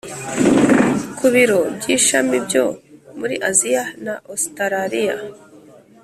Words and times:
ku 1.17 1.25
biro 1.33 1.59
by 1.77 1.85
ishami 1.95 2.37
byo 2.45 2.65
muri 3.19 3.35
Aziya 3.49 3.83
na 4.05 4.13
Ositaraliya 4.33 5.15